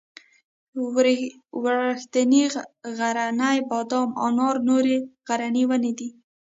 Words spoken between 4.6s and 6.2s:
نورې غرنۍ ونې دي.